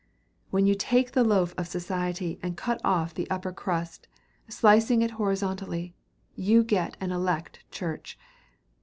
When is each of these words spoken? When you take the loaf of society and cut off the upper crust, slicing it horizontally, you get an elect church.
When 0.49 0.65
you 0.65 0.73
take 0.73 1.11
the 1.11 1.23
loaf 1.23 1.53
of 1.59 1.67
society 1.67 2.39
and 2.41 2.57
cut 2.57 2.81
off 2.83 3.13
the 3.13 3.29
upper 3.29 3.51
crust, 3.51 4.07
slicing 4.47 5.03
it 5.03 5.11
horizontally, 5.21 5.93
you 6.33 6.63
get 6.63 6.97
an 6.99 7.11
elect 7.11 7.63
church. 7.69 8.17